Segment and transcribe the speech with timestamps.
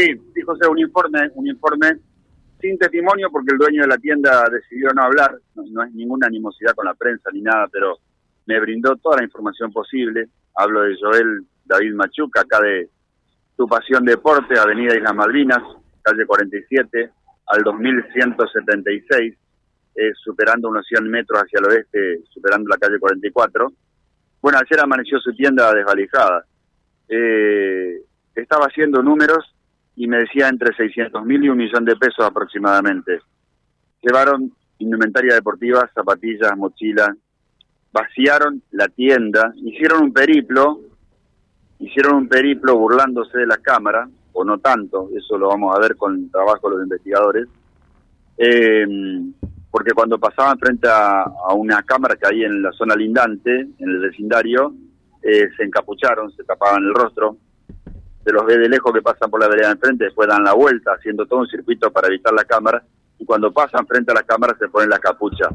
[0.00, 1.98] Sí, sí, José, un informe, un informe
[2.58, 6.74] sin testimonio porque el dueño de la tienda decidió no hablar, no, es ninguna animosidad
[6.74, 7.98] con la prensa ni nada, pero
[8.46, 10.28] me brindó toda la información posible.
[10.54, 12.88] Hablo de Joel David Machuca, acá de
[13.58, 15.62] Tu Pasión Deporte, Avenida Islas Malvinas,
[16.00, 17.10] calle 47,
[17.48, 19.36] al 2176,
[19.96, 23.70] eh, superando unos 100 metros hacia el oeste, superando la calle 44.
[24.40, 26.46] Bueno, ayer amaneció su tienda desvalijada.
[27.06, 28.00] Eh,
[28.34, 29.44] estaba haciendo números
[30.00, 33.20] y me decía entre 600 mil y un millón de pesos aproximadamente.
[34.00, 37.10] Llevaron indumentaria deportiva, zapatillas, mochilas,
[37.92, 40.80] vaciaron la tienda, hicieron un periplo,
[41.80, 45.94] hicieron un periplo burlándose de la cámara, o no tanto, eso lo vamos a ver
[45.96, 47.48] con el trabajo de los investigadores,
[48.38, 48.86] eh,
[49.70, 53.98] porque cuando pasaban frente a, una cámara que hay en la zona lindante, en el
[53.98, 54.72] vecindario,
[55.22, 57.36] eh, se encapucharon, se tapaban el rostro,
[58.24, 60.52] se los ve de lejos que pasan por la vereda de enfrente, después dan la
[60.52, 62.82] vuelta haciendo todo un circuito para evitar la cámara
[63.18, 65.48] y cuando pasan frente a la cámara se ponen la capucha.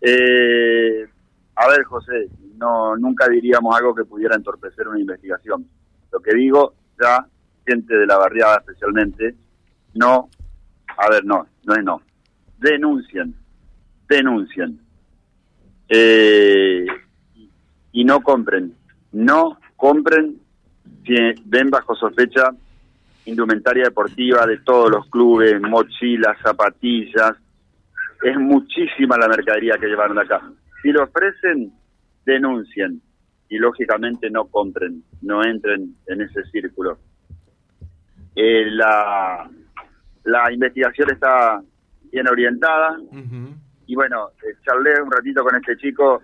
[0.00, 1.06] Eh,
[1.54, 5.66] a ver, José, no nunca diríamos algo que pudiera entorpecer una investigación.
[6.10, 7.26] Lo que digo, ya
[7.66, 9.34] gente de la barriada especialmente,
[9.94, 10.28] no,
[10.96, 12.02] a ver, no, no es no,
[12.58, 13.34] denuncien,
[14.08, 14.80] denuncien
[15.88, 16.86] eh,
[17.92, 18.74] y no compren,
[19.12, 20.41] no compren
[21.44, 22.50] ven bajo sospecha
[23.24, 27.32] indumentaria deportiva de todos los clubes, mochilas, zapatillas,
[28.22, 30.40] es muchísima la mercadería que llevaron acá.
[30.82, 31.72] Si lo ofrecen,
[32.24, 33.00] denuncien.
[33.48, 36.98] Y lógicamente no compren, no entren en ese círculo.
[38.34, 39.50] Eh, la,
[40.24, 41.60] la investigación está
[42.10, 42.96] bien orientada.
[43.86, 46.22] Y bueno, eh, charlé un ratito con este chico,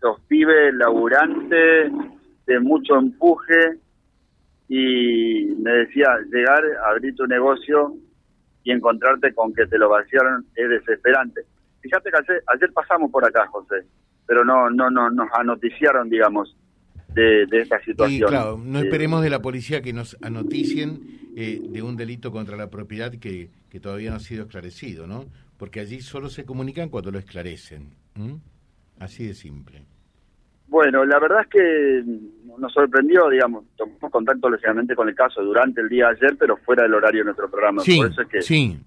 [0.00, 1.90] los pibes laburantes,
[2.46, 3.78] de mucho empuje
[4.68, 7.94] y me decía, llegar, abrir tu negocio
[8.64, 11.42] y encontrarte con que te lo vaciaron es desesperante.
[11.80, 13.84] Fíjate que ayer, pasamos por acá, José,
[14.26, 16.56] pero no no no nos anoticiaron, digamos,
[17.14, 18.30] de, esta situación.
[18.30, 21.00] claro, no eh, esperemos de la policía que nos anoticien
[21.36, 25.26] eh, de un delito contra la propiedad que, que todavía no ha sido esclarecido, ¿no?
[25.58, 27.90] Porque allí solo se comunican cuando lo esclarecen.
[28.98, 29.84] Así de simple.
[30.72, 32.02] Bueno, la verdad es que
[32.56, 36.56] nos sorprendió, digamos, tomamos contacto lógicamente con el caso durante el día de ayer, pero
[36.56, 37.82] fuera del horario de nuestro programa.
[37.82, 38.80] Sí, por eso es que, sí.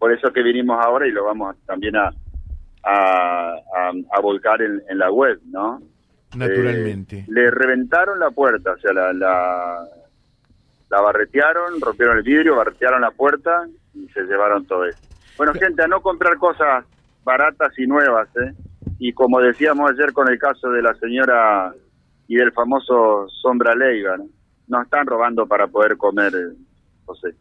[0.00, 2.10] Por eso que vinimos ahora y lo vamos también a,
[2.82, 3.54] a,
[4.10, 5.80] a, volcar en, la web, ¿no?
[6.34, 7.20] Naturalmente.
[7.20, 9.86] Eh, le reventaron la puerta, o sea, la, la,
[10.90, 13.64] la barretearon, rompieron el vidrio, barretearon la puerta
[13.94, 14.98] y se llevaron todo eso.
[15.36, 16.84] Bueno, gente, a no comprar cosas
[17.22, 18.52] baratas y nuevas, ¿eh?
[19.06, 21.74] Y como decíamos ayer con el caso de la señora
[22.26, 24.16] y del famoso Sombra Leiva,
[24.66, 24.80] ¿no?
[24.80, 26.32] están robando para poder comer,
[27.04, 27.34] José.